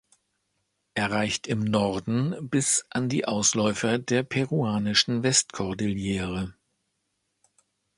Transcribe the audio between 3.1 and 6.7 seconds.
Ausläufer der peruanischen Westkordillere.